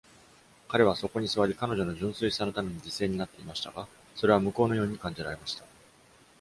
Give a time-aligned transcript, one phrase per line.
[0.67, 5.63] 彼はそこに座り彼女の純粋さのために犠牲になっていましたが、それは無効のように感じられました。